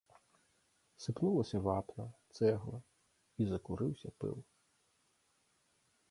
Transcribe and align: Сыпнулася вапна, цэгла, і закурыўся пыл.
Сыпнулася 1.03 1.57
вапна, 1.67 2.05
цэгла, 2.39 2.79
і 3.45 3.47
закурыўся 3.51 4.09
пыл. 4.23 4.37